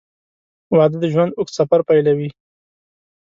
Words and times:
•واده 0.75 0.97
د 1.03 1.05
ژوند 1.13 1.31
اوږد 1.37 1.53
سفر 1.59 1.79
پیلوي. 1.89 2.29